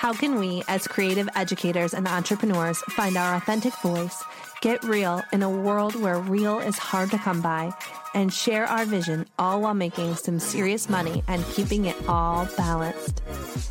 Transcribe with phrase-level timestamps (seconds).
[0.00, 4.24] How can we, as creative educators and entrepreneurs, find our authentic voice,
[4.62, 7.70] get real in a world where real is hard to come by,
[8.14, 13.20] and share our vision all while making some serious money and keeping it all balanced?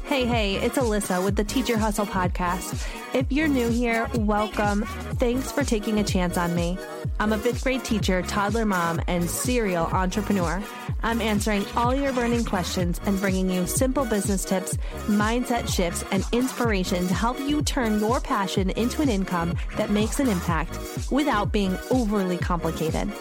[0.10, 2.84] Hey, hey, it's Alissa with the Teacher Hustle podcast.
[3.14, 4.84] If you're new here, welcome.
[5.18, 6.80] Thanks for taking a chance on me.
[7.20, 10.64] I'm a fifth grade teacher, toddler mom, and serial entrepreneur.
[11.04, 16.26] I'm answering all your burning questions and bringing you simple business tips, mindset shifts, and
[16.32, 20.80] inspiration to help you turn your passion into an income that makes an impact
[21.12, 23.14] without being overly complicated.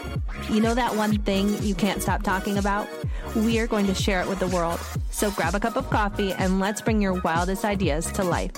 [0.51, 2.89] You know that one thing you can't stop talking about?
[3.37, 4.81] We are going to share it with the world.
[5.11, 8.53] So grab a cup of coffee and let's bring your wildest ideas to life.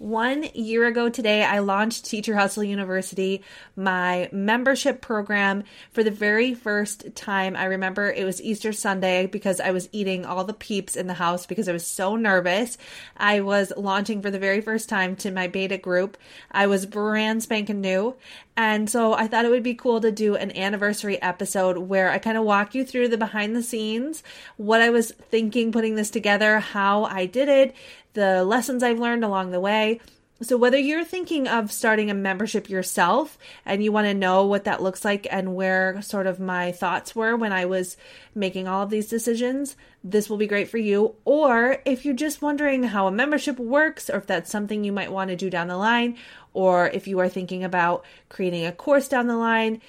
[0.00, 3.42] One year ago today, I launched Teacher Hustle University,
[3.76, 7.54] my membership program for the very first time.
[7.54, 11.12] I remember it was Easter Sunday because I was eating all the peeps in the
[11.12, 12.78] house because I was so nervous.
[13.14, 16.16] I was launching for the very first time to my beta group.
[16.50, 18.16] I was brand spanking new.
[18.56, 22.18] And so I thought it would be cool to do an anniversary episode where I
[22.18, 24.22] kind of walk you through the behind the scenes,
[24.56, 27.74] what I was thinking putting this together, how I did it,
[28.12, 30.00] the lessons I've learned along the way.
[30.42, 34.64] So, whether you're thinking of starting a membership yourself and you want to know what
[34.64, 37.98] that looks like and where sort of my thoughts were when I was
[38.34, 41.14] making all of these decisions, this will be great for you.
[41.26, 45.12] Or if you're just wondering how a membership works, or if that's something you might
[45.12, 46.16] want to do down the line,
[46.54, 49.82] or if you are thinking about creating a course down the line,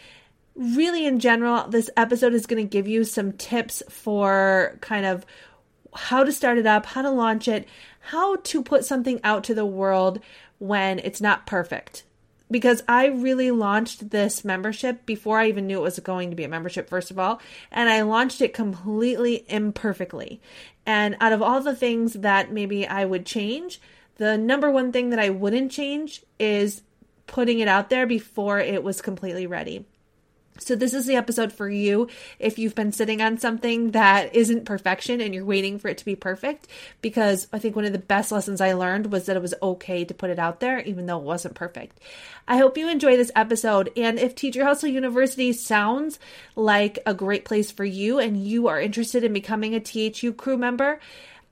[0.56, 5.26] really in general, this episode is going to give you some tips for kind of
[5.94, 7.68] how to start it up, how to launch it,
[8.02, 10.20] how to put something out to the world
[10.60, 12.04] when it's not perfect.
[12.50, 16.44] Because I really launched this membership before I even knew it was going to be
[16.44, 17.40] a membership, first of all,
[17.72, 20.42] and I launched it completely imperfectly.
[20.86, 23.80] And out of all the things that maybe I would change,
[24.18, 26.82] the number one thing that I wouldn't change is
[27.26, 29.86] putting it out there before it was completely ready.
[30.62, 32.08] So, this is the episode for you
[32.40, 36.06] if you've been sitting on something that isn't perfection and you're waiting for it to
[36.06, 36.68] be perfect.
[37.02, 40.06] Because I think one of the best lessons I learned was that it was okay
[40.06, 42.00] to put it out there, even though it wasn't perfect.
[42.48, 43.92] I hope you enjoy this episode.
[43.96, 46.20] And if Teacher Hustle University sounds
[46.56, 50.58] like a great place for you and you are interested in becoming a THU crew
[50.58, 51.00] member,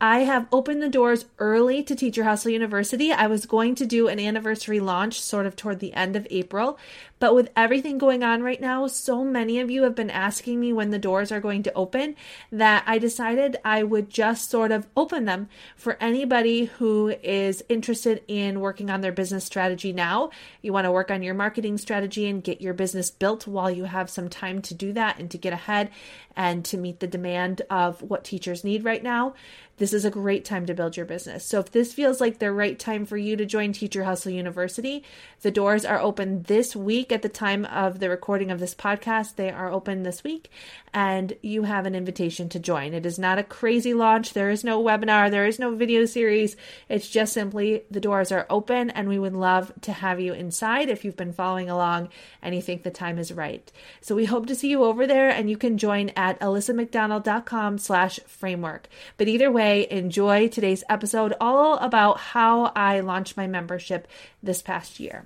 [0.02, 3.12] I have opened the doors early to Teacher Hustle University.
[3.12, 6.80] I was going to do an anniversary launch sort of toward the end of April,
[7.20, 10.72] but with everything going on right now, so many of you have been asking me
[10.72, 12.16] when the doors are going to open
[12.50, 18.24] that I decided I would just sort of open them for anybody who is interested
[18.30, 20.30] in working on their business strategy now.
[20.62, 23.84] You want to work on your marketing strategy and get your business built while you
[23.84, 25.90] have some time to do that and to get ahead
[26.38, 29.34] and to meet the demand of what teachers need right now
[29.80, 31.46] this is a great time to build your business.
[31.46, 35.04] So if this feels like the right time for you to join Teacher Hustle University,
[35.42, 39.36] the doors are open this week at the time of the recording of this podcast.
[39.36, 40.52] They are open this week
[40.94, 42.94] and you have an invitation to join.
[42.94, 44.34] It is not a crazy launch.
[44.34, 46.58] There is no webinar, there is no video series.
[46.90, 50.90] It's just simply the doors are open and we would love to have you inside
[50.90, 52.10] if you've been following along
[52.42, 53.72] and you think the time is right.
[54.02, 58.20] So we hope to see you over there and you can join at alissamcdonald.com slash
[58.28, 58.90] framework.
[59.16, 64.08] But either way, enjoy today's episode all about how I launched my membership
[64.42, 65.26] this past year.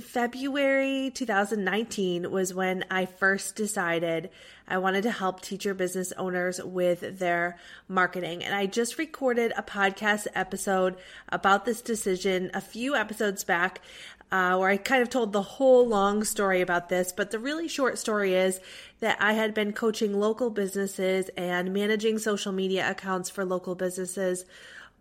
[0.00, 4.30] February 2019 was when I first decided
[4.66, 8.42] I wanted to help teacher business owners with their marketing.
[8.42, 10.96] And I just recorded a podcast episode
[11.28, 13.82] about this decision a few episodes back
[14.32, 17.12] uh, where I kind of told the whole long story about this.
[17.12, 18.58] But the really short story is
[19.00, 24.44] that I had been coaching local businesses and managing social media accounts for local businesses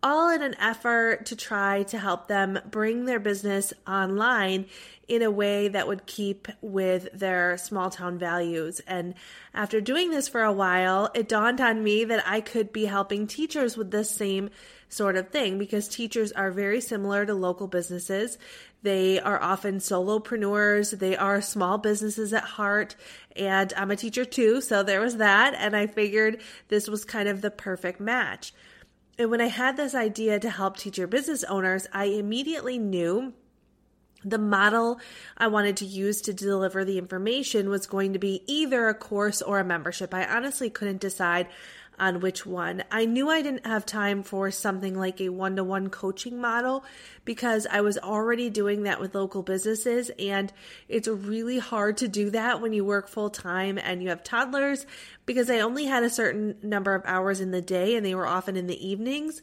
[0.04, 4.66] all in an effort to try to help them bring their business online
[5.08, 8.80] in a way that would keep with their small town values.
[8.88, 9.14] And
[9.54, 13.28] after doing this for a while, it dawned on me that I could be helping
[13.28, 14.50] teachers with the same
[14.92, 18.38] sort of thing because teachers are very similar to local businesses.
[18.84, 21.00] They are often solopreneurs.
[21.00, 22.96] They are small businesses at heart.
[23.36, 24.60] And I'm a teacher too.
[24.62, 25.54] So there was that.
[25.56, 28.54] And I figured this was kind of the perfect match.
[29.18, 33.34] And when I had this idea to help teacher business owners, I immediately knew
[34.24, 35.00] the model
[35.38, 39.42] I wanted to use to deliver the information was going to be either a course
[39.42, 40.14] or a membership.
[40.14, 41.48] I honestly couldn't decide
[42.00, 42.84] on which one.
[42.92, 46.84] I knew I didn't have time for something like a one to one coaching model
[47.26, 50.10] because I was already doing that with local businesses.
[50.18, 50.52] And
[50.90, 54.86] it's really hard to do that when you work full time and you have toddlers
[55.26, 58.28] because I only had a certain number of hours in the day and they were
[58.28, 59.42] often in the evenings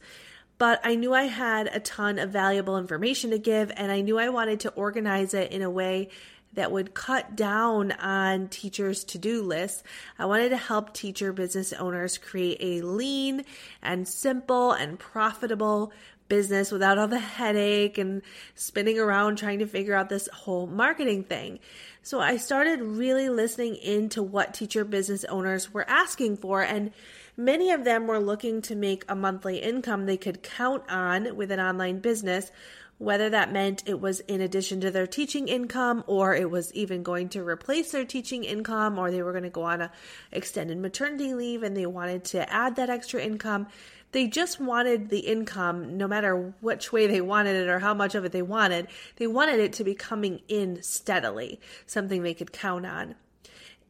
[0.59, 4.19] but I knew I had a ton of valuable information to give, and I knew
[4.19, 6.09] I wanted to organize it in a way
[6.53, 9.83] that would cut down on teachers' to do lists.
[10.19, 13.45] I wanted to help teacher business owners create a lean
[13.83, 15.93] and simple and profitable
[16.29, 18.23] business without all the headache and
[18.55, 21.59] spinning around trying to figure out this whole marketing thing.
[22.03, 26.93] So I started really listening into what teacher business owners were asking for and
[27.41, 31.53] Many of them were looking to make a monthly income they could count on with
[31.53, 32.50] an online business,
[32.99, 37.03] whether that meant it was in addition to their teaching income or it was even
[37.03, 39.91] going to replace their teaching income or they were going to go on a
[40.33, 43.67] extended maternity leave and they wanted to add that extra income.
[44.11, 48.15] They just wanted the income no matter which way they wanted it or how much
[48.15, 52.53] of it they wanted they wanted it to be coming in steadily something they could
[52.53, 53.15] count on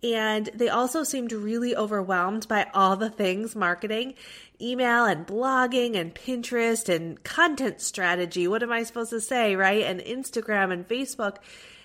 [0.02, 4.14] and they also seemed really overwhelmed by all the things marketing,
[4.60, 8.46] email and blogging and Pinterest and content strategy.
[8.46, 9.82] What am I supposed to say, right?
[9.82, 11.36] And Instagram and Facebook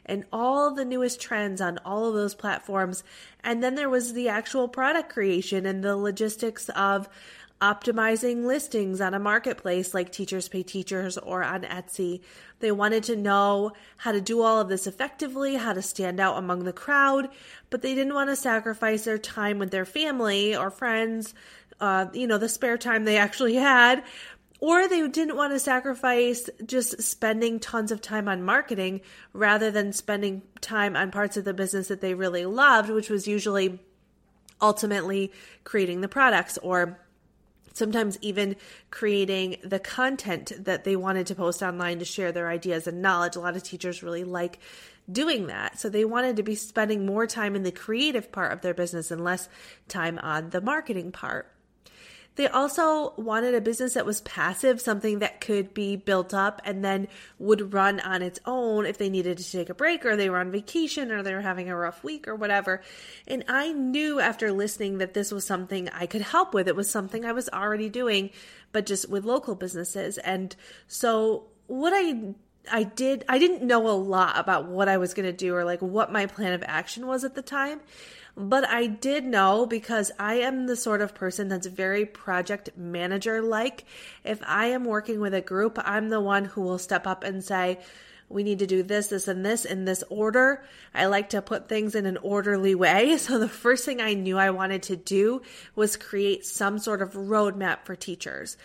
[0.06, 3.04] and all the newest trends on all of those platforms.
[3.44, 7.10] And then there was the actual product creation and the logistics of
[7.64, 12.20] optimizing listings on a marketplace like Teachers Pay Teachers or on Etsy.
[12.60, 16.38] They wanted to know how to do all of this effectively, how to stand out
[16.38, 17.30] among the crowd,
[17.70, 21.34] but they didn't want to sacrifice their time with their family or friends,
[21.80, 24.04] uh, you know, the spare time they actually had.
[24.60, 29.02] Or they didn't want to sacrifice just spending tons of time on marketing
[29.32, 33.26] rather than spending time on parts of the business that they really loved, which was
[33.26, 33.80] usually
[34.62, 35.32] ultimately
[35.66, 36.98] creating the products or
[37.74, 38.56] sometimes even
[38.90, 43.36] creating the content that they wanted to post online to share their ideas and knowledge.
[43.36, 44.60] A lot of teachers really like
[45.12, 45.80] doing that.
[45.80, 49.12] So they wanted to be spending more time in the creative part of their business
[49.12, 49.50] and less
[49.88, 51.53] time on the marketing part.
[52.36, 56.84] They also wanted a business that was passive, something that could be built up and
[56.84, 57.08] then
[57.38, 60.40] would run on its own if they needed to take a break or they were
[60.40, 62.82] on vacation or they were having a rough week or whatever.
[63.28, 66.68] And I knew after listening that this was something I could help with.
[66.68, 68.32] It was something I was already doing,
[68.72, 70.18] but just with local businesses.
[70.18, 70.56] And
[70.88, 72.34] so what I
[72.72, 75.66] I did I didn't know a lot about what I was going to do or
[75.66, 77.82] like what my plan of action was at the time.
[78.36, 83.42] But I did know because I am the sort of person that's very project manager
[83.44, 83.86] like.
[84.24, 87.44] If I am working with a group, I'm the one who will step up and
[87.44, 87.80] say,
[88.30, 90.64] we need to do this, this, and this in this order.
[90.96, 93.18] I like to put things in an orderly way.
[93.24, 95.44] So the first thing I knew I wanted to do
[95.76, 98.58] was create some sort of roadmap for teachers.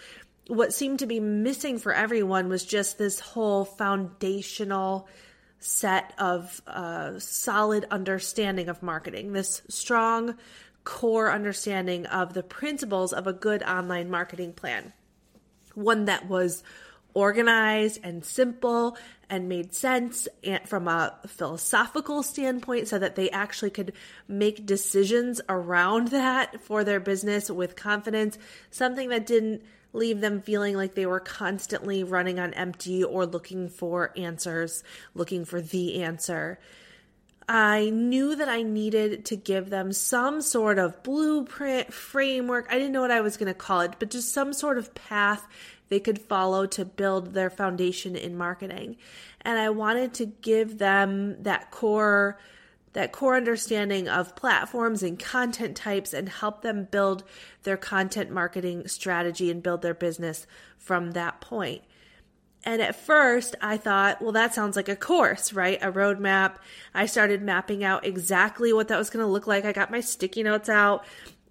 [0.49, 5.07] What seemed to be missing for everyone was just this whole foundational
[5.61, 10.37] set of uh, solid understanding of marketing, this strong
[10.85, 14.95] core understanding of the principles of a good online marketing plan.
[15.75, 16.63] One that was
[17.13, 18.97] organized and simple
[19.29, 20.29] and made sense
[20.65, 23.93] from a philosophical standpoint so that they actually could
[24.29, 28.39] make decisions around that for their business with confidence,
[28.71, 29.63] something that didn't
[29.93, 34.83] leave them feeling like they were constantly running on empty or looking for answers,
[35.15, 36.59] looking for the answer.
[37.49, 42.67] I knew that I needed to give them some sort of blueprint, framework.
[42.69, 44.95] I didn't know what I was going to call it, but just some sort of
[44.95, 45.47] path
[45.89, 48.97] they could follow to build their foundation in marketing.
[49.41, 52.39] And I wanted to give them that core
[52.93, 57.25] that core understanding of platforms and content types and help them build
[57.63, 61.83] their content marketing strategy and build their business from that point.
[62.65, 65.79] And at first, I thought, well, that sounds like a course, right?
[65.81, 66.57] A roadmap.
[66.93, 69.65] I started mapping out exactly what that was going to look like.
[69.65, 71.05] I got my sticky notes out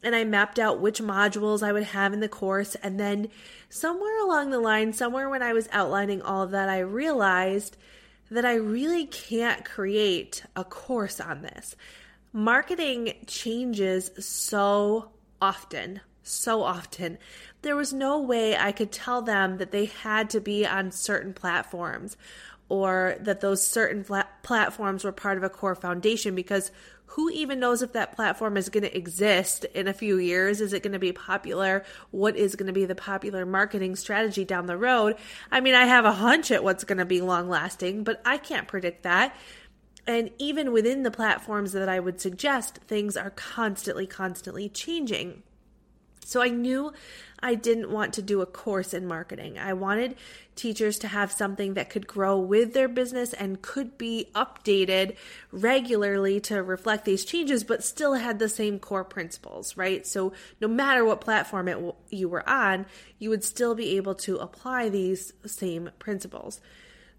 [0.04, 2.76] and I mapped out which modules I would have in the course.
[2.76, 3.30] And then
[3.70, 7.78] somewhere along the line, somewhere when I was outlining all of that, I realized
[8.32, 11.76] that I really can't create a course on this.
[12.34, 17.18] Marketing changes so often, so often.
[17.62, 21.34] There was no way I could tell them that they had to be on certain
[21.34, 22.18] platforms
[22.70, 24.06] or that those certain
[24.44, 26.72] platforms were part of a core foundation because
[27.08, 30.62] who even knows if that platform is going to exist in a few years?
[30.62, 31.84] Is it going to be popular?
[32.12, 35.16] What is going to be the popular marketing strategy down the road?
[35.52, 38.38] I mean, I have a hunch at what's going to be long lasting, but I
[38.38, 39.36] can't predict that.
[40.06, 45.44] And even within the platforms that I would suggest, things are constantly, constantly changing.
[46.28, 46.92] So I knew
[47.40, 49.58] I didn't want to do a course in marketing.
[49.58, 50.18] I wanted
[50.56, 55.16] teachers to have something that could grow with their business and could be updated
[55.54, 60.06] regularly to reflect these changes, but still had the same core principles, right?
[60.06, 62.88] So no matter what platform it, you were on,
[63.20, 66.60] you would still be able to apply these same principles.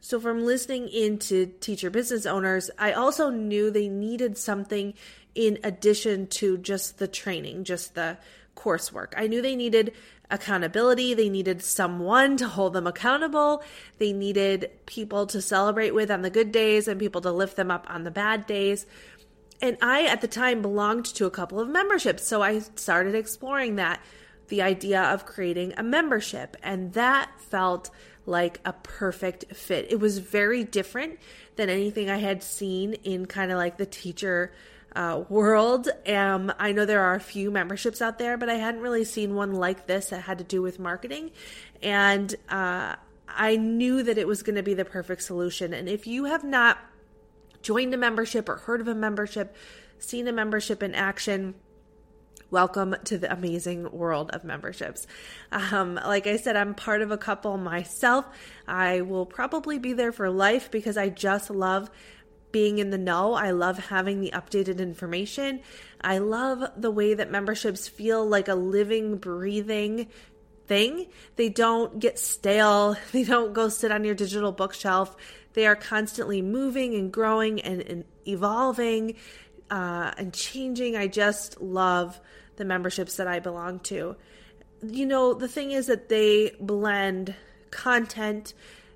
[0.00, 4.94] So, from listening in to teacher business owners, I also knew they needed something
[5.34, 8.16] in addition to just the training, just the
[8.58, 9.12] coursework.
[9.16, 9.92] I knew they needed
[10.30, 11.14] accountability.
[11.14, 13.62] They needed someone to hold them accountable.
[13.98, 17.70] They needed people to celebrate with on the good days and people to lift them
[17.70, 18.84] up on the bad days.
[19.62, 22.26] And I, at the time, belonged to a couple of memberships.
[22.26, 24.00] So I started exploring that
[24.48, 26.56] the idea of creating a membership.
[26.62, 27.90] And that felt
[28.26, 29.86] like a perfect fit.
[29.90, 31.18] It was very different
[31.56, 34.52] than anything I had seen in kind of like the teacher
[34.94, 35.88] uh, world.
[36.06, 39.34] Um, I know there are a few memberships out there, but I hadn't really seen
[39.34, 41.30] one like this that had to do with marketing.
[41.82, 42.96] And uh,
[43.28, 45.74] I knew that it was going to be the perfect solution.
[45.74, 46.78] And if you have not
[47.62, 49.54] joined a membership or heard of a membership,
[49.98, 51.54] seen a membership in action,
[52.50, 55.06] welcome to the amazing world of memberships.
[55.52, 58.24] Um, like I said, I'm part of a couple myself.
[58.66, 61.90] I will probably be there for life because I just love
[62.52, 63.34] being in the know.
[63.34, 65.60] I love having the updated information.
[66.00, 70.08] I love the way that memberships feel like a living, breathing
[70.66, 71.06] thing.
[71.36, 75.16] They don't get stale, they don't go sit on your digital bookshelf.
[75.54, 79.16] They are constantly moving and growing and, and evolving
[79.70, 80.96] uh, and changing.
[80.96, 82.20] I just love
[82.56, 84.16] the memberships that I belong to.
[84.82, 87.34] You know, the thing is that they blend
[87.70, 88.54] content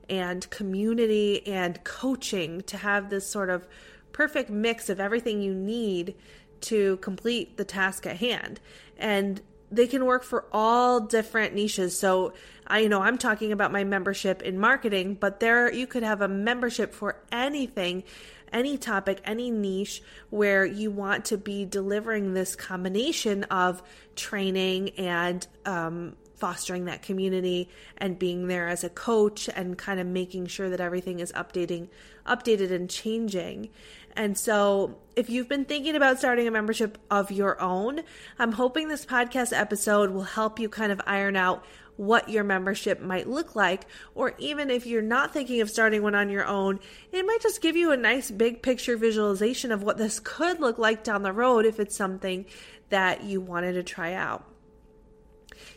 [0.08, 3.66] and community and coaching to have this sort of
[4.12, 6.14] perfect mix of everything you need
[6.60, 8.60] to complete the task at hand.
[8.96, 9.40] And
[9.70, 11.98] they can work for all different niches.
[11.98, 12.34] So
[12.66, 16.20] I you know I'm talking about my membership in marketing, but there you could have
[16.20, 18.04] a membership for anything,
[18.52, 23.82] any topic, any niche where you want to be delivering this combination of
[24.14, 27.68] training and um, fostering that community
[27.98, 31.86] and being there as a coach and kind of making sure that everything is updating
[32.26, 33.68] updated and changing.
[34.16, 38.00] And so, if you've been thinking about starting a membership of your own,
[38.40, 43.00] I'm hoping this podcast episode will help you kind of iron out what your membership
[43.00, 43.86] might look like.
[44.16, 46.80] Or even if you're not thinking of starting one on your own,
[47.12, 50.76] it might just give you a nice big picture visualization of what this could look
[50.76, 52.46] like down the road if it's something
[52.88, 54.51] that you wanted to try out.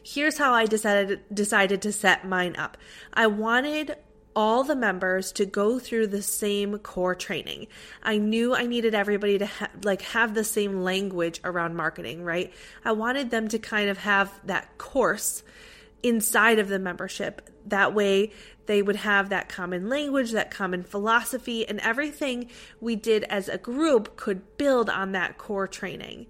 [0.03, 2.77] Here's how I decided decided to set mine up.
[3.13, 3.95] I wanted
[4.35, 7.67] all the members to go through the same core training.
[8.03, 12.51] I knew I needed everybody to ha- like have the same language around marketing, right?
[12.83, 15.43] I wanted them to kind of have that course
[16.03, 17.49] inside of the membership.
[17.65, 18.31] That way
[18.65, 22.49] they would have that common language, that common philosophy, and everything
[22.81, 26.27] we did as a group could build on that core training.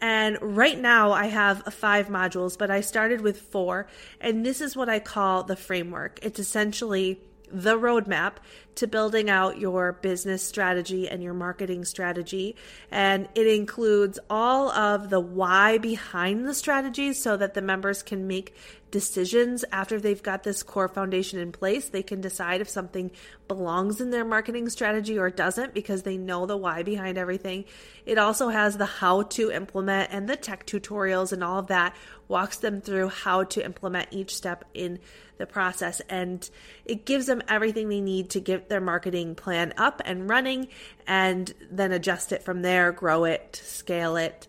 [0.00, 3.88] And right now I have five modules, but I started with four.
[4.20, 6.20] And this is what I call the framework.
[6.22, 8.34] It's essentially the roadmap
[8.76, 12.54] to building out your business strategy and your marketing strategy.
[12.90, 18.28] And it includes all of the why behind the strategies so that the members can
[18.28, 18.54] make
[18.90, 21.88] decisions after they've got this core foundation in place.
[21.88, 23.10] They can decide if something
[23.48, 27.64] belongs in their marketing strategy or doesn't because they know the why behind everything.
[28.06, 31.96] It also has the how to implement and the tech tutorials and all of that
[32.28, 34.98] walks them through how to implement each step in
[35.38, 36.50] the process and
[36.84, 40.68] it gives them everything they need to get their marketing plan up and running
[41.06, 44.46] and then adjust it from there, grow it, scale it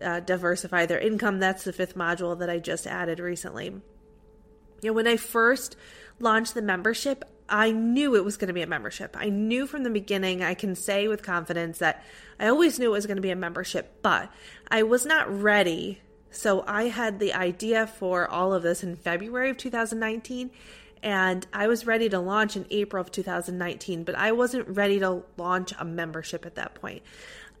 [0.00, 1.38] uh, diversify their income.
[1.40, 3.66] That's the fifth module that I just added recently.
[3.66, 5.76] You know, when I first
[6.18, 9.16] launched the membership, I knew it was going to be a membership.
[9.18, 12.04] I knew from the beginning, I can say with confidence that
[12.38, 14.30] I always knew it was going to be a membership, but
[14.70, 16.00] I was not ready.
[16.30, 20.50] So I had the idea for all of this in February of 2019
[21.02, 25.22] and I was ready to launch in April of 2019, but I wasn't ready to
[25.36, 27.02] launch a membership at that point.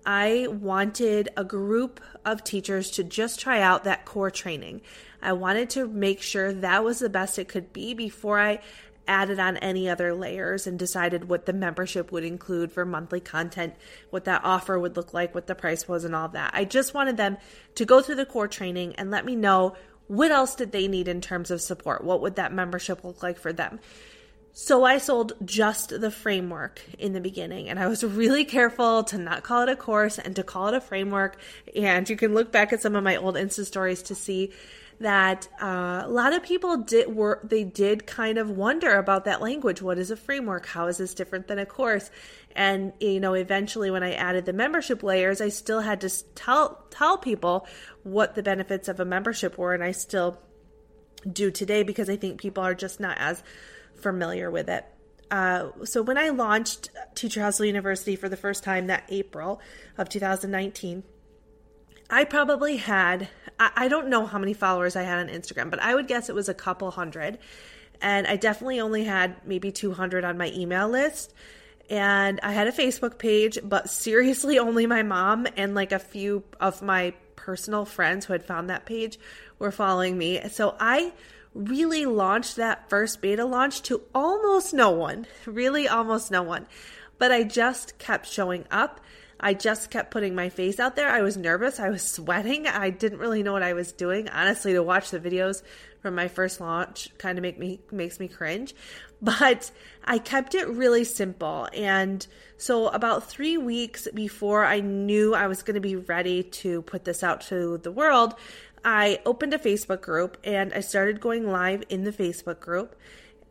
[0.04, 4.80] I wanted a group of teachers to just try out that core training.
[5.22, 8.60] I wanted to make sure that was the best it could be before I
[9.06, 13.74] added on any other layers and decided what the membership would include for monthly content,
[14.10, 16.50] what that offer would look like, what the price was, and all that.
[16.54, 17.36] I just wanted them
[17.74, 19.74] to go through the core training and let me know
[20.06, 22.02] what else did they need in terms of support.
[22.02, 23.78] What would that membership look like for them?
[24.52, 29.16] So I sold just the framework in the beginning, and I was really careful to
[29.16, 31.38] not call it a course and to call it a framework.
[31.76, 34.52] And you can look back at some of my old Insta stories to see
[35.00, 39.40] that uh, a lot of people did were they did kind of wonder about that
[39.40, 39.80] language.
[39.80, 40.66] What is a framework?
[40.66, 42.10] How is this different than a course?
[42.54, 46.84] And you know, eventually, when I added the membership layers, I still had to tell
[46.90, 47.66] tell people
[48.02, 50.38] what the benefits of a membership were, and I still
[51.30, 53.42] do today because I think people are just not as
[53.94, 54.84] familiar with it.
[55.30, 59.60] Uh, so when I launched Teacher Hustle University for the first time that April
[59.96, 61.04] of 2019,
[62.10, 65.94] I probably had, I don't know how many followers I had on Instagram, but I
[65.94, 67.38] would guess it was a couple hundred.
[68.02, 71.32] And I definitely only had maybe 200 on my email list.
[71.88, 76.42] And I had a Facebook page, but seriously, only my mom and like a few
[76.58, 79.18] of my personal friends who had found that page
[79.58, 80.40] were following me.
[80.48, 81.12] So I
[81.54, 86.66] really launched that first beta launch to almost no one, really almost no one.
[87.18, 89.00] But I just kept showing up
[89.40, 91.08] I just kept putting my face out there.
[91.08, 91.80] I was nervous.
[91.80, 92.66] I was sweating.
[92.66, 94.28] I didn't really know what I was doing.
[94.28, 95.62] Honestly, to watch the videos
[96.00, 98.74] from my first launch kind of make me makes me cringe.
[99.22, 99.70] But
[100.02, 101.68] I kept it really simple.
[101.74, 106.80] And so about 3 weeks before I knew I was going to be ready to
[106.80, 108.34] put this out to the world,
[108.82, 112.96] I opened a Facebook group and I started going live in the Facebook group.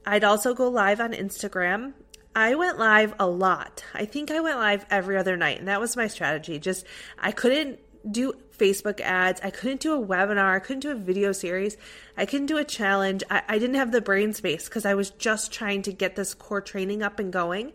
[0.07, 1.93] I'd also go live on Instagram
[2.39, 3.83] I went live a lot.
[3.93, 6.57] I think I went live every other night, and that was my strategy.
[6.57, 6.85] Just
[7.17, 7.79] I couldn't
[8.09, 9.41] do Facebook ads.
[9.41, 10.55] I couldn't do a webinar.
[10.55, 11.75] I couldn't do a video series.
[12.15, 13.25] I couldn't do a challenge.
[13.29, 16.33] I, I didn't have the brain space because I was just trying to get this
[16.33, 17.73] core training up and going.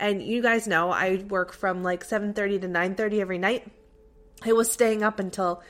[0.00, 3.70] And you guys know I work from like 7:30 to 9:30 every night.
[4.44, 5.62] I was staying up until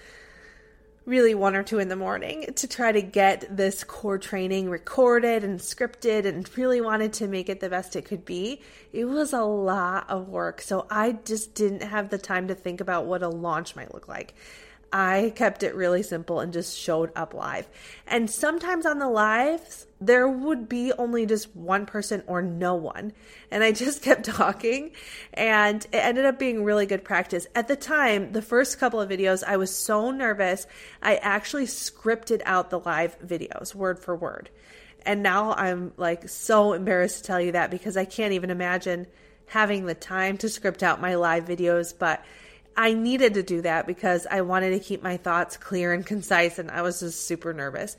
[1.07, 5.43] really one or two in the morning to try to get this core training recorded
[5.43, 8.61] and scripted and really wanted to make it the best it could be.
[8.93, 10.61] It was a lot of work.
[10.61, 14.09] So I just didn't have the time to think about what a launch might look
[14.09, 14.35] like.
[14.93, 17.69] I kept it really simple and just showed up live.
[18.07, 23.13] And sometimes on the lives, there would be only just one person or no one.
[23.51, 24.93] And I just kept talking
[25.33, 27.47] and it ended up being really good practice.
[27.55, 30.67] At the time, the first couple of videos, I was so nervous,
[31.03, 34.51] I actually scripted out the live videos word for word.
[35.07, 39.07] And now I'm like so embarrassed to tell you that because I can't even imagine
[39.47, 42.25] having the time to script out my live videos, but
[42.77, 46.59] I needed to do that because I wanted to keep my thoughts clear and concise,
[46.59, 47.97] and I was just super nervous.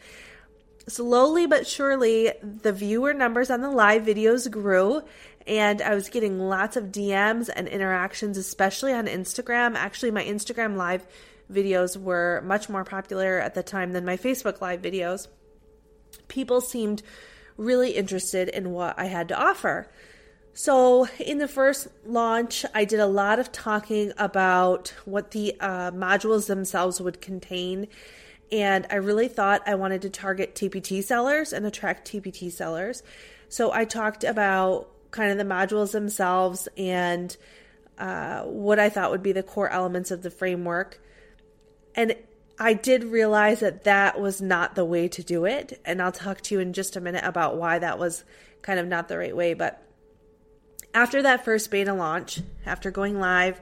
[0.87, 5.03] Slowly but surely, the viewer numbers on the live videos grew,
[5.45, 9.75] and I was getting lots of DMs and interactions, especially on Instagram.
[9.75, 11.05] Actually, my Instagram live
[11.51, 15.27] videos were much more popular at the time than my Facebook live videos.
[16.27, 17.03] People seemed
[17.57, 19.87] really interested in what I had to offer.
[20.53, 25.91] So, in the first launch, I did a lot of talking about what the uh,
[25.91, 27.87] modules themselves would contain.
[28.51, 33.01] And I really thought I wanted to target TPT sellers and attract TPT sellers.
[33.47, 37.35] So, I talked about kind of the modules themselves and
[37.97, 40.99] uh, what I thought would be the core elements of the framework.
[41.95, 42.15] And
[42.59, 45.79] I did realize that that was not the way to do it.
[45.85, 48.23] And I'll talk to you in just a minute about why that was
[48.61, 49.53] kind of not the right way.
[49.53, 49.83] But
[50.93, 53.61] after that first beta launch, after going live,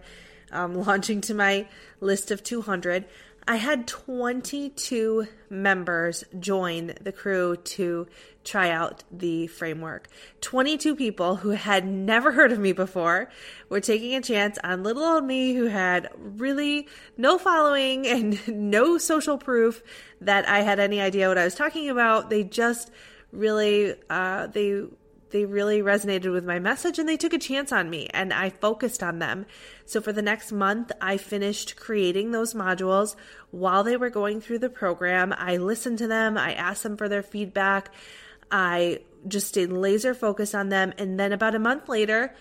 [0.51, 1.67] um, launching to my
[1.99, 3.05] list of 200,
[3.47, 8.07] I had 22 members join the crew to
[8.43, 10.07] try out the framework.
[10.41, 13.29] 22 people who had never heard of me before
[13.67, 16.87] were taking a chance on little old me who had really
[17.17, 19.81] no following and no social proof
[20.21, 22.29] that I had any idea what I was talking about.
[22.29, 22.91] They just
[23.31, 24.83] really, uh, they
[25.31, 28.49] they really resonated with my message and they took a chance on me and I
[28.49, 29.45] focused on them.
[29.85, 33.15] So for the next month, I finished creating those modules
[33.51, 35.33] while they were going through the program.
[35.37, 37.91] I listened to them, I asked them for their feedback.
[38.51, 40.93] I just stayed laser focused on them.
[40.97, 42.33] And then about a month later,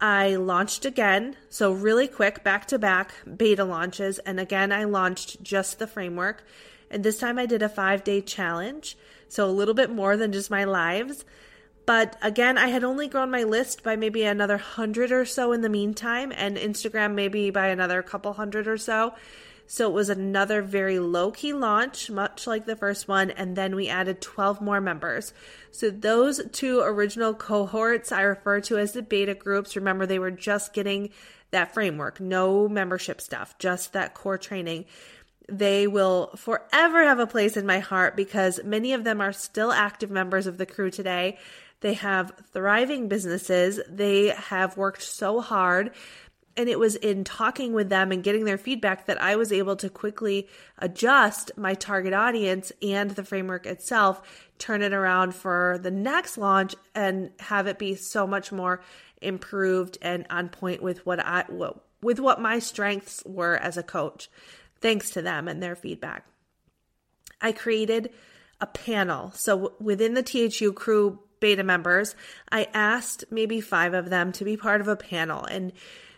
[0.00, 1.36] I launched again.
[1.50, 4.18] So, really quick, back to back beta launches.
[4.20, 6.42] And again, I launched just the framework.
[6.90, 8.96] And this time I did a five day challenge.
[9.28, 11.24] So, a little bit more than just my lives.
[11.86, 15.60] But again, I had only grown my list by maybe another hundred or so in
[15.60, 19.14] the meantime, and Instagram maybe by another couple hundred or so.
[19.72, 23.30] So it was another very low key launch, much like the first one.
[23.30, 25.32] And then we added 12 more members.
[25.70, 29.76] So those two original cohorts I refer to as the beta groups.
[29.76, 31.10] Remember, they were just getting
[31.52, 34.86] that framework, no membership stuff, just that core training.
[35.48, 39.70] They will forever have a place in my heart because many of them are still
[39.70, 41.38] active members of the crew today.
[41.80, 43.80] They have thriving businesses.
[43.88, 45.92] They have worked so hard.
[46.56, 49.76] And it was in talking with them and getting their feedback that I was able
[49.76, 54.20] to quickly adjust my target audience and the framework itself,
[54.58, 58.82] turn it around for the next launch, and have it be so much more
[59.22, 61.44] improved and on point with what I
[62.02, 64.28] with what my strengths were as a coach.
[64.80, 66.26] Thanks to them and their feedback.
[67.40, 68.10] I created
[68.60, 69.32] a panel.
[69.34, 72.14] So within the THU crew beta members,
[72.50, 75.44] I asked maybe five of them to be part of a panel.
[75.44, 75.72] And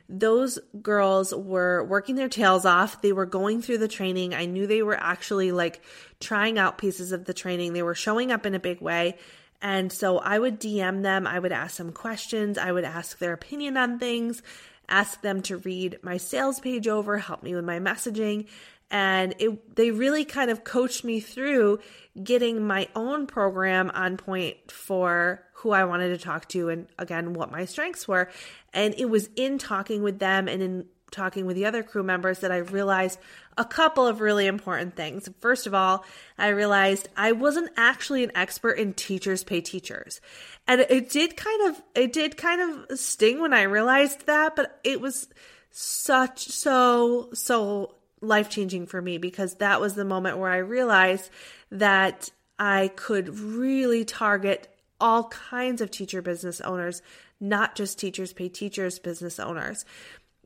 [0.09, 3.01] those girls were working their tails off.
[3.01, 4.35] They were going through the training.
[4.35, 5.81] I knew they were actually like
[6.21, 7.73] trying out pieces of the training.
[7.73, 9.17] They were showing up in a big way.
[9.63, 11.27] And so I would DM them.
[11.27, 12.59] I would ask them questions.
[12.59, 14.43] I would ask their opinion on things,
[14.89, 18.49] ask them to read my sales page over, help me with my messaging
[18.93, 21.81] and it they really kind of coached me through
[22.23, 27.33] getting my own program on point for who I wanted to talk to and again
[27.33, 28.31] what my strengths were
[28.73, 32.41] and it was in talking with them and in talking with the other crew members
[32.41, 33.19] that I realized
[33.59, 35.29] a couple of really important things.
[35.41, 36.05] First of all,
[36.39, 40.23] I realized I wasn't actually an expert in teachers pay teachers.
[40.67, 44.81] And it did kind of it did kind of sting when I realized that, but
[44.83, 45.29] it was
[45.71, 51.31] such so so life changing for me because that was the moment where I realized
[51.71, 54.69] that I could really target
[55.01, 57.03] all kinds of teacher business owners,
[57.41, 59.85] not just teachers pay teachers business owners.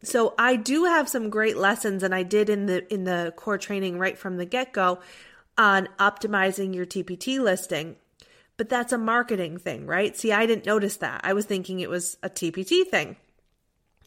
[0.02, 3.58] So I do have some great lessons and I did in the in the core
[3.58, 5.00] training right from the get-go
[5.58, 7.96] on optimizing your TPT listing.
[8.56, 10.16] But that's a marketing thing, right?
[10.16, 11.20] See, I didn't notice that.
[11.24, 13.16] I was thinking it was a TPT thing.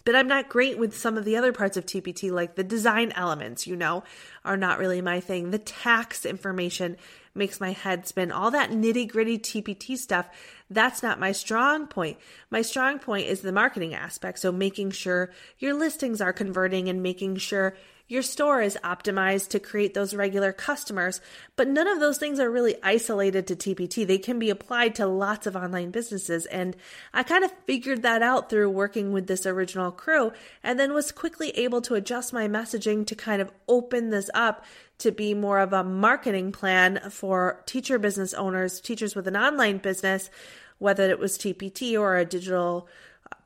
[0.09, 3.13] But I'm not great with some of the other parts of TPT, like the design
[3.15, 4.03] elements, you know,
[4.43, 5.51] are not really my thing.
[5.51, 6.97] The tax information
[7.35, 8.31] makes my head spin.
[8.31, 10.27] All that nitty gritty TPT stuff,
[10.67, 12.17] that's not my strong point.
[12.49, 14.39] My strong point is the marketing aspect.
[14.39, 17.75] So making sure your listings are converting and making sure
[18.09, 21.21] your store is optimized to create those regular customers,
[21.55, 24.05] but none of those things are really isolated to TPT.
[24.05, 26.47] They can be applied to lots of online businesses.
[26.47, 26.75] And
[27.13, 31.11] I kind of figured that out through working with this original crew and then was
[31.11, 34.65] quickly able to adjust my messaging to kind of open this up
[34.97, 39.77] to be more of a marketing plan for teacher business owners, teachers with an online
[39.77, 40.31] business,
[40.79, 42.87] whether it was TPT or a digital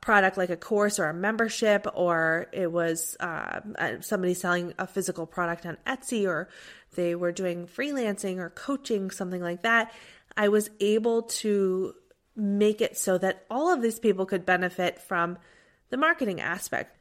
[0.04, 3.60] product like a course or a membership, or it was uh,
[4.00, 6.50] somebody selling a physical product on Etsy, or
[6.94, 9.92] they were doing freelancing or coaching, something like that,
[10.36, 11.94] I was able to
[12.36, 15.38] make it so that all of these people could benefit from
[15.88, 16.94] the marketing aspect.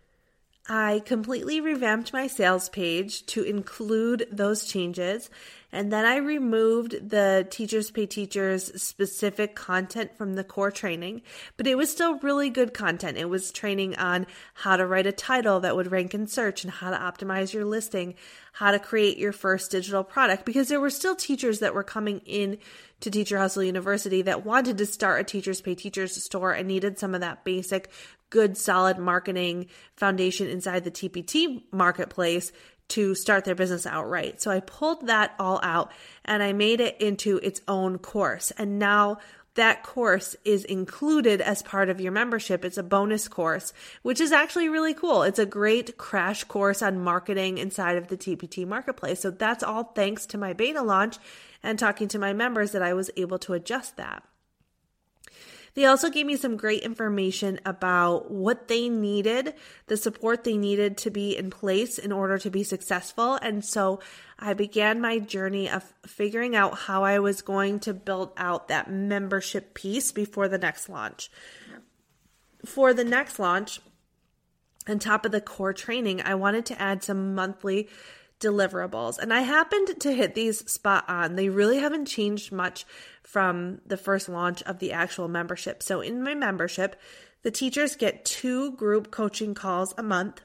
[0.67, 5.29] I completely revamped my sales page to include those changes.
[5.73, 11.23] And then I removed the Teachers Pay Teachers specific content from the core training,
[11.57, 13.17] but it was still really good content.
[13.17, 16.71] It was training on how to write a title that would rank in search and
[16.71, 18.13] how to optimize your listing,
[18.53, 22.19] how to create your first digital product, because there were still teachers that were coming
[22.19, 22.59] in
[22.99, 26.99] to Teacher Hustle University that wanted to start a Teachers Pay Teachers store and needed
[26.99, 27.89] some of that basic
[28.33, 32.51] good solid marketing foundation inside the TPT marketplace
[32.87, 34.41] to start their business outright.
[34.41, 35.91] So I pulled that all out
[36.25, 38.49] and I made it into its own course.
[38.57, 39.19] And now
[39.53, 42.65] that course is included as part of your membership.
[42.65, 45.21] It's a bonus course, which is actually really cool.
[45.21, 49.19] It's a great crash course on marketing inside of the TPT marketplace.
[49.19, 51.17] So that's all thanks to my beta launch
[51.61, 54.23] and talking to my members that I was able to adjust that.
[55.75, 59.55] They also gave me some great information about what they needed,
[59.87, 63.35] the support they needed to be in place in order to be successful.
[63.41, 63.99] And so
[64.37, 68.91] I began my journey of figuring out how I was going to build out that
[68.91, 71.31] membership piece before the next launch.
[72.65, 73.81] For the next launch,
[74.87, 77.89] on top of the core training, I wanted to add some monthly
[78.43, 79.17] deliverables.
[79.17, 81.35] And I happened to hit these spot on.
[81.35, 82.85] They really haven't changed much
[83.23, 85.81] from the first launch of the actual membership.
[85.81, 86.99] So in my membership,
[87.43, 90.41] the teachers get two group coaching calls a month.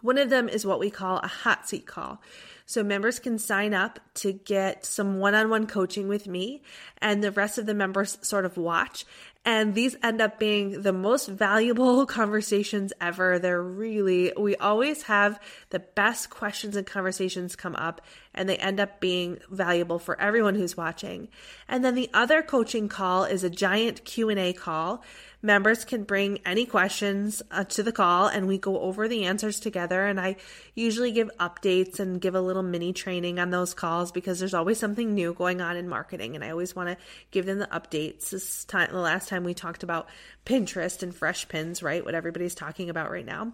[0.00, 2.20] One of them is what we call a hot seat call.
[2.66, 6.62] So members can sign up to get some one on one coaching with me,
[6.98, 9.06] and the rest of the members sort of watch.
[9.46, 13.38] And these end up being the most valuable conversations ever.
[13.38, 18.00] They're really, we always have the best questions and conversations come up
[18.34, 21.28] and they end up being valuable for everyone who's watching.
[21.68, 25.04] And then the other coaching call is a giant Q&A call.
[25.46, 29.60] Members can bring any questions uh, to the call and we go over the answers
[29.60, 30.04] together.
[30.04, 30.36] And I
[30.74, 34.78] usually give updates and give a little mini training on those calls because there's always
[34.78, 36.34] something new going on in marketing.
[36.34, 36.96] And I always want to
[37.30, 38.30] give them the updates.
[38.30, 40.08] This time, the last time we talked about
[40.44, 42.04] Pinterest and fresh pins, right?
[42.04, 43.52] What everybody's talking about right now.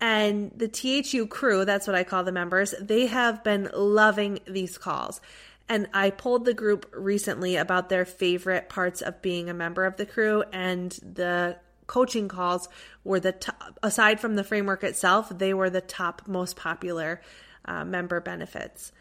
[0.00, 4.76] And the THU crew, that's what I call the members, they have been loving these
[4.76, 5.20] calls.
[5.68, 9.96] And I polled the group recently about their favorite parts of being a member of
[9.96, 12.68] the crew, and the coaching calls
[13.04, 17.20] were the top, aside from the framework itself, they were the top most popular
[17.64, 18.92] uh, member benefits.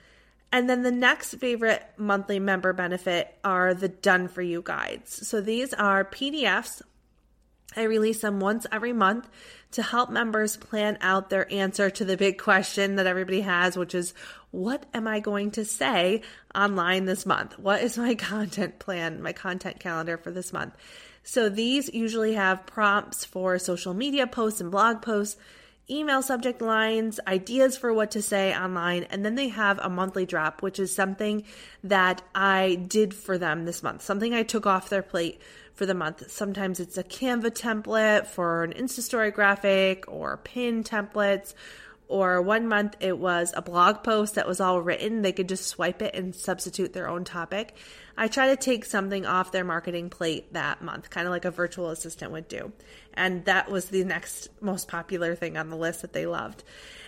[0.51, 5.25] And then the next favorite monthly member benefit are the done for you guides.
[5.27, 6.81] So these are PDFs.
[7.75, 9.29] I release them once every month
[9.71, 13.95] to help members plan out their answer to the big question that everybody has, which
[13.95, 14.13] is
[14.51, 17.57] what am I going to say online this month?
[17.57, 20.75] What is my content plan, my content calendar for this month?
[21.23, 25.37] So these usually have prompts for social media posts and blog posts,
[25.89, 30.25] email subject lines, ideas for what to say online, and then they have a monthly
[30.25, 31.43] drop, which is something
[31.83, 35.39] that I did for them this month, something I took off their plate
[35.73, 36.31] for the month.
[36.31, 41.53] Sometimes it's a Canva template for an Insta story graphic or pin templates.
[42.07, 45.21] Or one month it was a blog post that was all written.
[45.21, 47.77] They could just swipe it and substitute their own topic.
[48.17, 51.51] I try to take something off their marketing plate that month, kind of like a
[51.51, 52.73] virtual assistant would do.
[53.13, 56.65] And that was the next most popular thing on the list that they loved.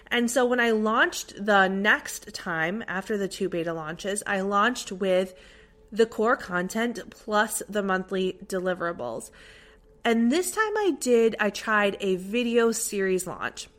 [0.08, 4.91] And so when I launched the next time after the two beta launches, I launched
[4.91, 5.34] with
[5.93, 9.29] the core content plus the monthly deliverables.
[10.03, 13.69] And this time I did, I tried a video series launch.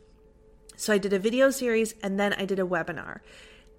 [0.77, 3.19] So I did a video series and then I did a webinar.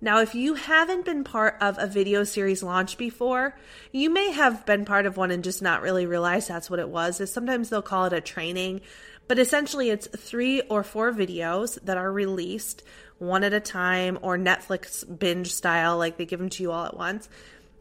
[0.02, 3.58] Now, if you haven't been part of a video series launch before,
[3.90, 6.90] you may have been part of one and just not really realize that's what it
[6.90, 7.18] was.
[7.18, 8.82] Is sometimes they'll call it a training,
[9.26, 12.82] but essentially it's three or four videos that are released
[13.18, 16.84] one at a time or Netflix binge style, like they give them to you all
[16.84, 17.30] at once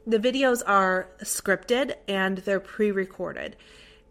[0.08, 3.56] the videos are scripted and they're pre-recorded.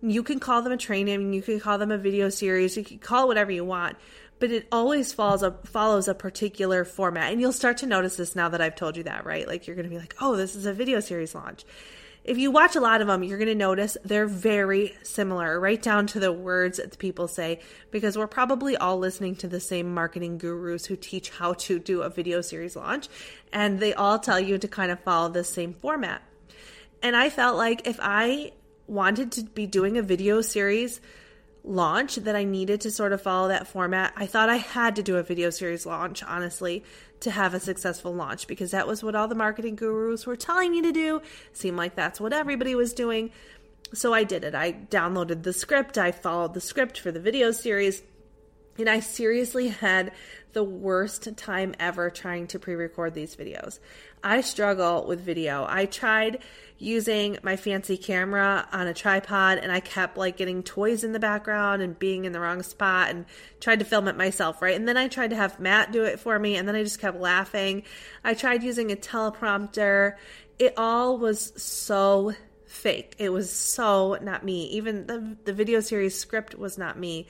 [0.02, 2.98] You can call them a training, you can call them a video series, you can
[2.98, 3.96] call it whatever you want,
[4.38, 7.33] but it always follows a follows a particular format.
[7.33, 9.46] And you'll start to notice this now that I've told you that, right?
[9.46, 11.64] Like you're going to be like, "Oh, this is a video series launch."
[12.24, 15.80] If you watch a lot of them, you're going to notice they're very similar, right
[15.80, 17.60] down to the words that people say,
[17.90, 22.02] because we're probably all listening to the same marketing gurus who teach how to do
[22.02, 23.08] a video series launch,
[23.52, 26.22] and they all tell you to kind of follow the same format.
[27.02, 28.52] And I felt like if I
[28.87, 31.00] wanted to be doing a video series
[31.64, 34.12] launch that I needed to sort of follow that format.
[34.16, 36.84] I thought I had to do a video series launch, honestly,
[37.20, 40.72] to have a successful launch because that was what all the marketing gurus were telling
[40.72, 41.22] me to do.
[41.53, 43.31] Seemed like that's what everybody was doing.
[43.92, 44.55] So I did it.
[44.55, 48.03] I downloaded the script, I followed the script for the video series,
[48.78, 50.12] and I seriously had
[50.52, 53.78] the worst time ever trying to pre record these videos.
[54.22, 55.66] I struggle with video.
[55.68, 56.38] I tried
[56.78, 61.20] using my fancy camera on a tripod and I kept like getting toys in the
[61.20, 63.26] background and being in the wrong spot and
[63.60, 64.74] tried to film it myself, right?
[64.74, 67.00] And then I tried to have Matt do it for me and then I just
[67.00, 67.82] kept laughing.
[68.24, 70.14] I tried using a teleprompter.
[70.58, 72.32] It all was so
[72.66, 73.14] fake.
[73.18, 74.66] It was so not me.
[74.70, 77.26] Even the the video series script was not me.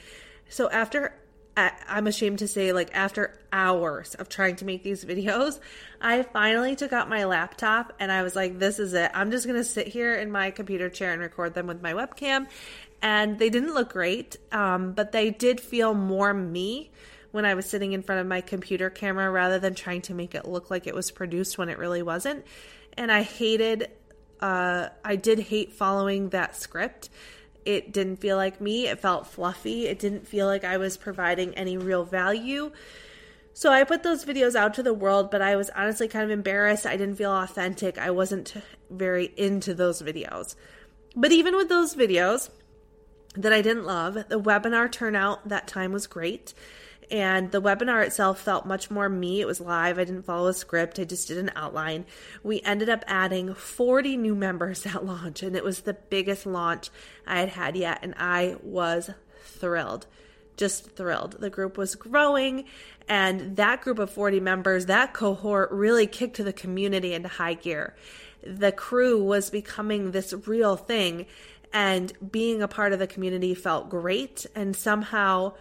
[0.49, 1.13] So after
[1.57, 5.61] I'm ashamed to say, like, after hours of trying to make these videos,
[6.01, 9.11] I finally took out my laptop and I was like, this is it.
[9.15, 11.93] I'm just going to sit here in my computer chair and record them with my
[11.93, 12.49] webcam.
[13.01, 16.91] And they didn't look great, um, but they did feel more me
[17.33, 20.35] when I was sitting in front of my computer camera rather than trying to make
[20.35, 22.45] it look like it was produced when it really wasn't.
[22.97, 23.91] And I hated,
[24.41, 27.11] uh, I did hate following that script
[27.65, 28.87] it didn't feel like me.
[28.87, 29.87] It felt fluffy.
[29.87, 32.73] It didn't feel like I was providing any real value.
[33.53, 36.31] So I put those videos out to the world, but I was honestly kind of
[36.31, 36.87] embarrassed.
[36.87, 37.99] I didn't feel authentic.
[37.99, 38.55] I wasn't
[38.91, 40.57] very into those videos.
[41.15, 42.51] But even with those videos
[43.37, 46.53] that I didn't love, the webinar turnout that time was great.
[47.11, 49.41] And the webinar itself felt much more me.
[49.41, 49.99] It was live.
[49.99, 50.99] I didn't follow a script.
[50.99, 52.07] I just did an outline.
[52.43, 56.91] We ended up adding 40 new members at launch, and it was the biggest launch
[57.27, 57.99] I had had yet.
[58.03, 59.11] And I was
[59.45, 60.07] thrilled,
[60.57, 61.37] just thrilled.
[61.41, 62.65] The group was growing,
[63.09, 67.95] and that group of 40 members, that cohort really kicked the community into high gear.
[68.43, 71.27] The crew was becoming this real thing,
[71.73, 74.47] and being a part of the community felt great.
[74.55, 75.55] And somehow,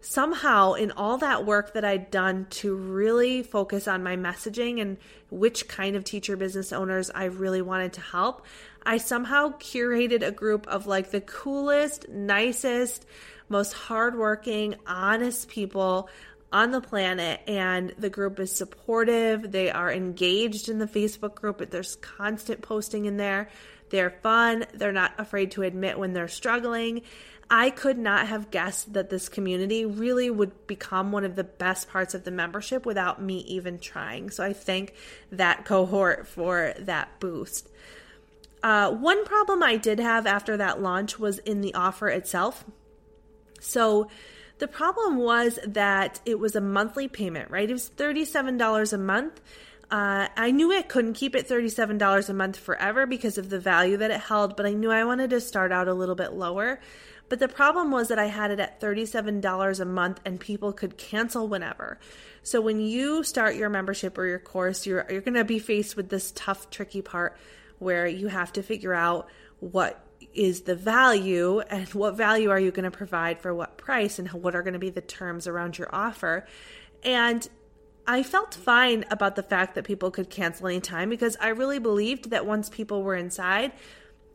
[0.00, 4.96] somehow in all that work that I'd done to really focus on my messaging and
[5.30, 8.46] which kind of teacher business owners I really wanted to help,
[8.84, 13.06] I somehow curated a group of like the coolest, nicest,
[13.48, 16.08] most hardworking, honest people
[16.52, 19.52] on the planet and the group is supportive.
[19.52, 21.70] They are engaged in the Facebook group.
[21.70, 23.48] There's constant posting in there.
[23.90, 24.66] They're fun.
[24.72, 27.02] They're not afraid to admit when they're struggling.
[27.50, 31.88] I could not have guessed that this community really would become one of the best
[31.88, 34.30] parts of the membership without me even trying.
[34.30, 34.94] So I thank
[35.32, 37.68] that cohort for that boost.
[38.62, 42.64] Uh, one problem I did have after that launch was in the offer itself.
[43.58, 44.08] So
[44.58, 47.68] the problem was that it was a monthly payment, right?
[47.68, 49.40] It was $37 a month.
[49.90, 53.96] Uh, I knew I couldn't keep it $37 a month forever because of the value
[53.96, 56.80] that it held, but I knew I wanted to start out a little bit lower.
[57.28, 60.96] But the problem was that I had it at $37 a month and people could
[60.96, 61.98] cancel whenever.
[62.42, 65.96] So when you start your membership or your course, you're, you're going to be faced
[65.96, 67.36] with this tough, tricky part
[67.78, 69.28] where you have to figure out
[69.60, 74.18] what is the value and what value are you going to provide for what price
[74.18, 76.46] and what are going to be the terms around your offer.
[77.02, 77.48] And
[78.10, 82.30] I felt fine about the fact that people could cancel anytime because I really believed
[82.30, 83.70] that once people were inside,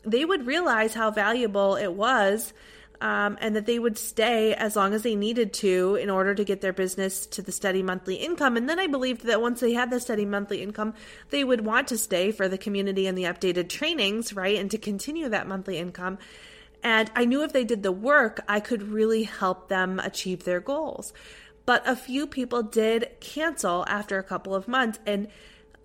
[0.05, 2.53] they would realize how valuable it was
[3.01, 6.45] um, and that they would stay as long as they needed to in order to
[6.45, 8.55] get their business to the steady monthly income.
[8.55, 10.93] And then I believed that once they had the steady monthly income,
[11.29, 14.57] they would want to stay for the community and the updated trainings, right?
[14.57, 16.17] And to continue that monthly income.
[16.81, 20.61] And I knew if they did the work, I could really help them achieve their
[20.61, 21.11] goals.
[21.65, 24.99] But a few people did cancel after a couple of months.
[25.06, 25.28] And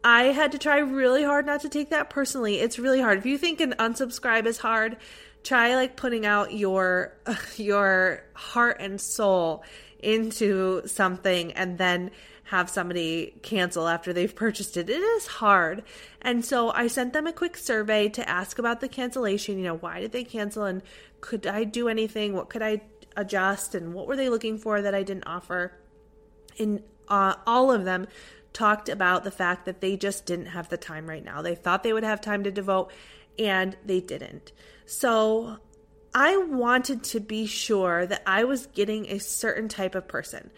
[0.05, 2.61] I had to try really hard not to take that personally.
[2.61, 3.19] It's really hard.
[3.19, 4.97] If you think an unsubscribe is hard,
[5.43, 7.14] try like putting out your
[7.57, 9.64] your heart and soul
[9.99, 12.11] into something and then
[12.45, 14.90] have somebody cancel after they've purchased it.
[14.90, 15.85] It is hard.
[16.21, 19.77] And so I sent them a quick survey to ask about the cancellation, you know,
[19.77, 20.83] why did they cancel and
[21.21, 22.35] could I do anything?
[22.35, 22.81] What could I
[23.20, 25.72] adjust and what were they looking for that I didn't offer?
[26.59, 28.09] And uh, all of them
[28.52, 31.42] talked about the fact that they just didn't have the time right now.
[31.42, 32.90] They thought they would have time to devote
[33.38, 34.52] and they didn't.
[34.87, 35.59] So
[36.14, 40.50] I wanted to be sure that I was getting a certain type of person.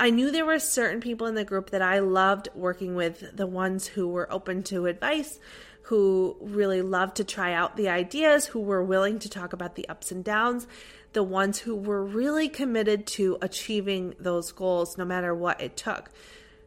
[0.00, 3.46] I knew there were certain people in the group that I loved working with, the
[3.46, 5.38] ones who were open to advice,
[5.82, 9.88] who really loved to try out the ideas, who were willing to talk about the
[9.88, 10.66] ups and downs,
[11.12, 16.10] the ones who were really committed to achieving those goals no matter what it took.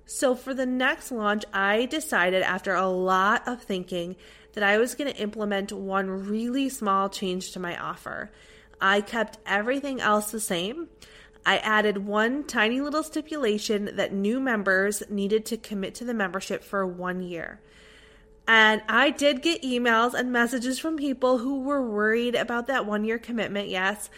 [0.06, 4.16] So, for the next launch, I decided after a lot of thinking
[4.54, 8.32] that I was going to implement one really small change to my offer.
[8.82, 10.90] I kept everything else the same.
[11.46, 16.64] I added one tiny little stipulation that new members needed to commit to the membership
[16.64, 17.62] for one year.
[18.48, 23.06] And I did get emails and messages from people who were worried about that one
[23.06, 24.10] year commitment, yes.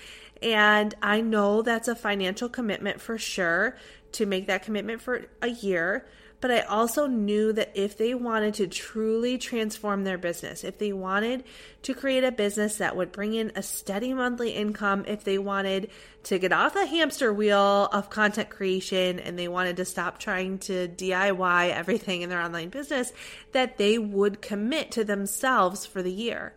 [0.42, 3.78] And I know that's a financial commitment for sure
[4.13, 6.06] to make that commitment for a year.
[6.43, 10.91] But I also knew that if they wanted to truly transform their business, if they
[10.91, 11.45] wanted
[11.84, 15.89] to create a business that would bring in a steady monthly income, if they wanted
[16.23, 20.58] to get off the hamster wheel of content creation and they wanted to stop trying
[20.60, 23.13] to DIY everything in their online business,
[23.54, 26.54] that they would commit to themselves for the year.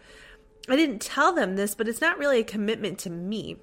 [0.68, 3.58] I didn't tell them this, but it's not really a commitment to me.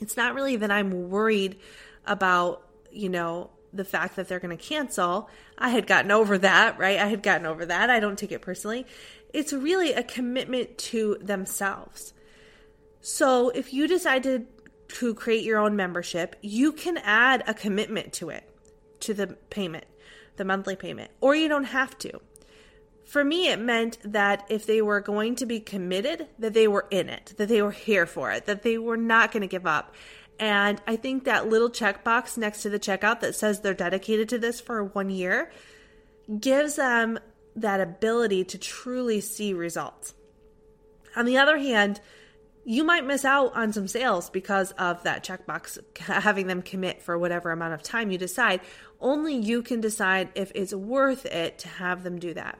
[0.00, 1.58] It's not really that I'm worried
[2.06, 2.65] about,
[2.96, 5.28] you know, the fact that they're going to cancel.
[5.58, 6.98] I had gotten over that, right?
[6.98, 7.90] I had gotten over that.
[7.90, 8.86] I don't take it personally.
[9.32, 12.14] It's really a commitment to themselves.
[13.00, 14.46] So if you decided
[14.88, 18.48] to create your own membership, you can add a commitment to it,
[19.00, 19.84] to the payment,
[20.36, 22.20] the monthly payment, or you don't have to.
[23.04, 26.86] For me, it meant that if they were going to be committed, that they were
[26.90, 29.66] in it, that they were here for it, that they were not going to give
[29.66, 29.94] up,
[30.38, 34.38] and I think that little checkbox next to the checkout that says they're dedicated to
[34.38, 35.50] this for one year
[36.40, 37.18] gives them
[37.54, 40.14] that ability to truly see results.
[41.14, 42.00] On the other hand,
[42.64, 47.16] you might miss out on some sales because of that checkbox having them commit for
[47.16, 48.60] whatever amount of time you decide.
[49.00, 52.58] Only you can decide if it's worth it to have them do that.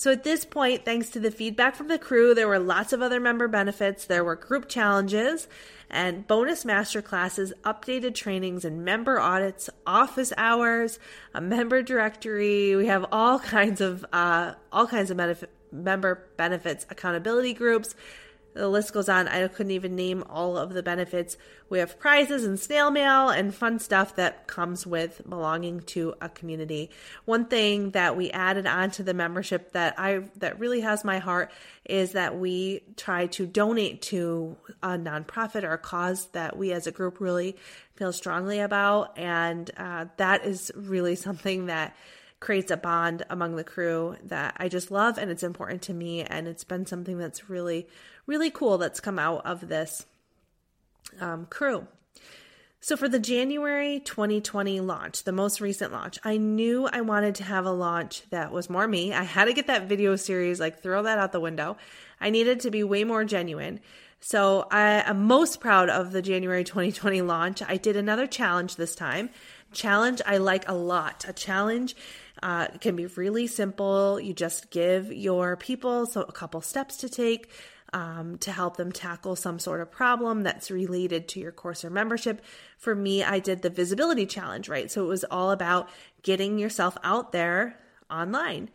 [0.00, 3.02] So at this point, thanks to the feedback from the crew, there were lots of
[3.02, 4.06] other member benefits.
[4.06, 5.46] There were group challenges
[5.90, 10.98] and bonus master classes, updated trainings and member audits, office hours,
[11.34, 12.74] a member directory.
[12.76, 17.94] We have all kinds of uh, all kinds of member benefits, accountability groups,
[18.54, 19.28] the list goes on.
[19.28, 21.36] I couldn't even name all of the benefits.
[21.68, 26.28] We have prizes and snail mail and fun stuff that comes with belonging to a
[26.28, 26.90] community.
[27.24, 31.52] One thing that we added onto the membership that I that really has my heart
[31.84, 36.86] is that we try to donate to a nonprofit or a cause that we as
[36.86, 37.56] a group really
[37.94, 41.94] feel strongly about, and uh, that is really something that
[42.40, 46.22] creates a bond among the crew that I just love and it's important to me
[46.22, 47.86] and it's been something that's really
[48.26, 50.06] really cool that's come out of this
[51.20, 51.86] um, crew.
[52.82, 57.44] So, for the January 2020 launch, the most recent launch, I knew I wanted to
[57.44, 59.12] have a launch that was more me.
[59.12, 61.76] I had to get that video series, like, throw that out the window.
[62.22, 63.80] I needed to be way more genuine.
[64.20, 67.60] So, I am most proud of the January 2020 launch.
[67.62, 69.28] I did another challenge this time.
[69.72, 71.24] Challenge I like a lot.
[71.28, 71.94] A challenge
[72.42, 74.18] uh, can be really simple.
[74.18, 77.50] You just give your people so a couple steps to take
[77.92, 81.90] um, to help them tackle some sort of problem that's related to your course or
[81.90, 82.42] membership.
[82.78, 84.90] For me, I did the visibility challenge, right?
[84.90, 85.88] So it was all about
[86.22, 87.78] getting yourself out there
[88.10, 88.70] online.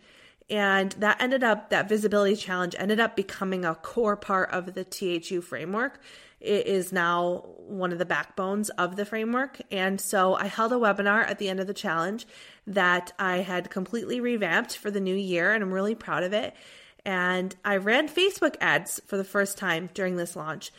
[0.49, 4.83] And that ended up, that visibility challenge ended up becoming a core part of the
[4.83, 5.99] THU framework.
[6.39, 9.59] It is now one of the backbones of the framework.
[9.71, 12.27] And so I held a webinar at the end of the challenge
[12.67, 16.53] that I had completely revamped for the new year, and I'm really proud of it
[17.05, 20.71] and I ran Facebook ads for the first time during this launch.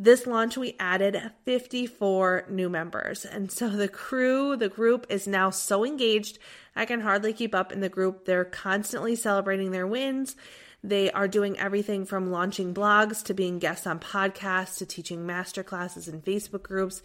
[0.00, 3.24] This launch, we added 54 new members.
[3.24, 6.38] And so the crew, the group is now so engaged.
[6.76, 8.24] I can hardly keep up in the group.
[8.24, 10.36] They're constantly celebrating their wins.
[10.84, 15.64] They are doing everything from launching blogs to being guests on podcasts to teaching master
[15.64, 17.02] classes in Facebook groups,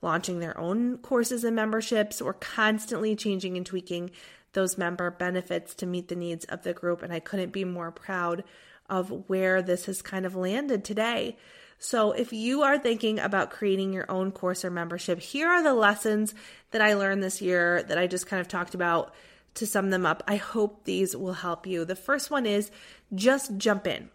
[0.00, 2.20] launching their own courses and memberships.
[2.20, 4.10] We're constantly changing and tweaking
[4.52, 7.02] those member benefits to meet the needs of the group.
[7.02, 8.42] And I couldn't be more proud
[8.90, 11.36] of where this has kind of landed today.
[11.84, 15.74] So, if you are thinking about creating your own course or membership, here are the
[15.74, 16.32] lessons
[16.70, 19.12] that I learned this year that I just kind of talked about
[19.54, 20.22] to sum them up.
[20.28, 21.84] I hope these will help you.
[21.84, 22.70] The first one is
[23.12, 24.10] just jump in.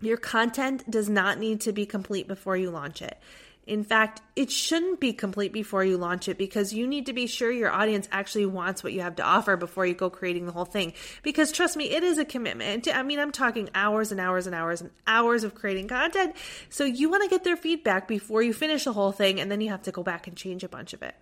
[0.00, 3.20] Your content does not need to be complete before you launch it.
[3.70, 7.28] In fact, it shouldn't be complete before you launch it because you need to be
[7.28, 10.50] sure your audience actually wants what you have to offer before you go creating the
[10.50, 10.92] whole thing.
[11.22, 12.88] Because trust me, it is a commitment.
[12.92, 16.34] I mean, I'm talking hours and hours and hours and hours of creating content.
[16.68, 19.60] So you want to get their feedback before you finish the whole thing and then
[19.60, 21.14] you have to go back and change a bunch of it.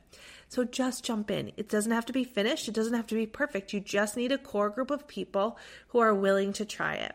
[0.48, 1.52] So just jump in.
[1.58, 3.74] It doesn't have to be finished, it doesn't have to be perfect.
[3.74, 7.14] You just need a core group of people who are willing to try it.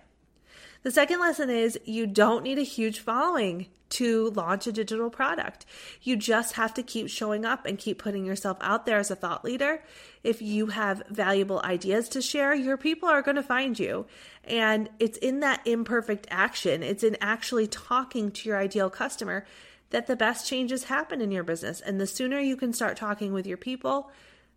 [0.83, 5.65] The second lesson is you don't need a huge following to launch a digital product.
[6.01, 9.15] You just have to keep showing up and keep putting yourself out there as a
[9.15, 9.81] thought leader.
[10.23, 14.07] If you have valuable ideas to share, your people are going to find you.
[14.43, 19.45] And it's in that imperfect action, it's in actually talking to your ideal customer
[19.91, 21.79] that the best changes happen in your business.
[21.79, 24.11] And the sooner you can start talking with your people,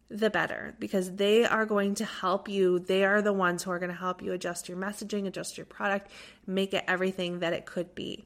[0.09, 2.79] the better because they are going to help you.
[2.79, 5.67] They are the ones who are going to help you adjust your messaging, adjust your
[5.67, 6.11] product,
[6.47, 8.25] make it everything that it could be.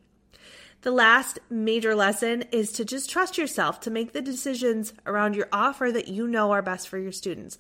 [0.82, 5.48] The last major lesson is to just trust yourself to make the decisions around your
[5.52, 7.58] offer that you know are best for your students.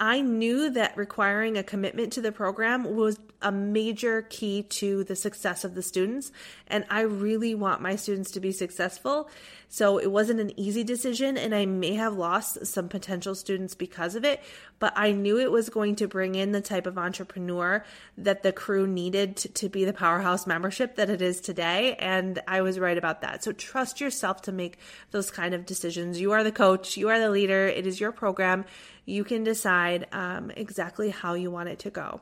[0.00, 5.14] I knew that requiring a commitment to the program was a major key to the
[5.14, 6.32] success of the students.
[6.68, 9.28] And I really want my students to be successful.
[9.68, 14.16] So it wasn't an easy decision, and I may have lost some potential students because
[14.16, 14.42] of it.
[14.78, 17.84] But I knew it was going to bring in the type of entrepreneur
[18.18, 21.94] that the crew needed to, to be the powerhouse membership that it is today.
[21.96, 23.44] And I was right about that.
[23.44, 24.78] So trust yourself to make
[25.12, 26.20] those kind of decisions.
[26.20, 28.64] You are the coach, you are the leader, it is your program.
[29.04, 32.20] You can decide um, exactly how you want it to go.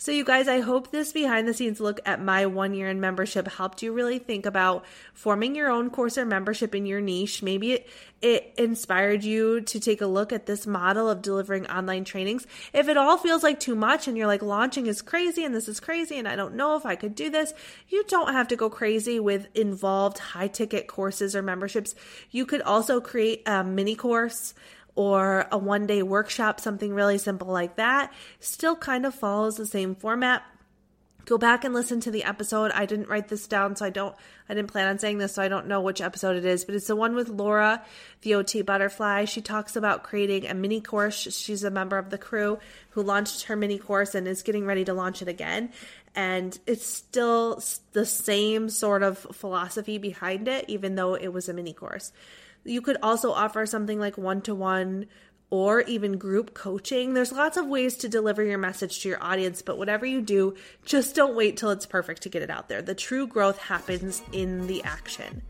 [0.00, 3.00] So, you guys, I hope this behind the scenes look at my one year in
[3.00, 7.42] membership helped you really think about forming your own course or membership in your niche.
[7.42, 7.88] Maybe it,
[8.22, 12.46] it inspired you to take a look at this model of delivering online trainings.
[12.72, 15.66] If it all feels like too much and you're like, launching is crazy and this
[15.66, 17.52] is crazy and I don't know if I could do this,
[17.88, 21.96] you don't have to go crazy with involved high ticket courses or memberships.
[22.30, 24.54] You could also create a mini course
[24.98, 29.64] or a one day workshop, something really simple like that, still kind of follows the
[29.64, 30.42] same format.
[31.24, 32.72] Go back and listen to the episode.
[32.72, 34.16] I didn't write this down, so I don't,
[34.48, 36.74] I didn't plan on saying this, so I don't know which episode it is, but
[36.74, 37.84] it's the one with Laura,
[38.22, 39.26] the OT Butterfly.
[39.26, 41.14] She talks about creating a mini course.
[41.14, 42.58] She's a member of the crew
[42.90, 45.70] who launched her mini course and is getting ready to launch it again
[46.16, 51.54] and it's still the same sort of philosophy behind it, even though it was a
[51.54, 52.10] mini course.
[52.64, 55.06] You could also offer something like one to one
[55.50, 57.14] or even group coaching.
[57.14, 60.54] There's lots of ways to deliver your message to your audience, but whatever you do,
[60.84, 62.82] just don't wait till it's perfect to get it out there.
[62.82, 65.42] The true growth happens in the action.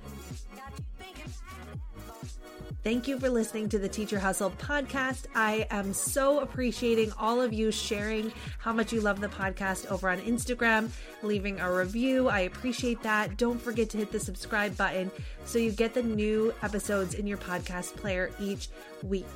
[2.88, 5.26] Thank you for listening to the Teacher Hustle podcast.
[5.34, 10.08] I am so appreciating all of you sharing how much you love the podcast over
[10.08, 10.88] on Instagram,
[11.22, 12.28] leaving a review.
[12.30, 13.36] I appreciate that.
[13.36, 15.10] Don't forget to hit the subscribe button
[15.44, 18.70] so you get the new episodes in your podcast player each
[19.02, 19.26] week.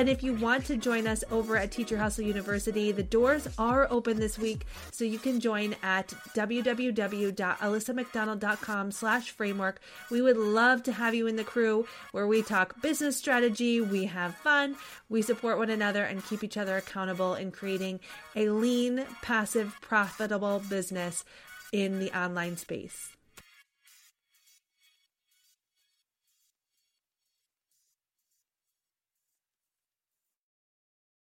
[0.00, 3.86] And if you want to join us over at Teacher Hustle University, the doors are
[3.90, 9.78] open this week, so you can join at www.alissamcdonald.com slash framework.
[10.10, 14.06] We would love to have you in the crew where we talk business strategy, we
[14.06, 14.76] have fun,
[15.10, 18.00] we support one another, and keep each other accountable in creating
[18.34, 21.26] a lean, passive, profitable business
[21.72, 23.09] in the online space.